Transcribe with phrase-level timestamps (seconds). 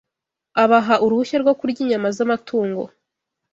[0.63, 2.81] abaha uruhushya rwo kurya inyama z’amatungo